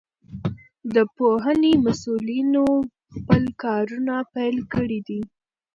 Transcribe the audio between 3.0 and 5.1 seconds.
خپل کارونه پيل کړي